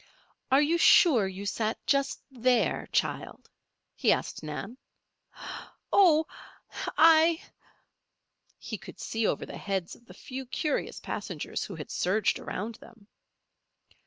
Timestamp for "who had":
11.65-11.91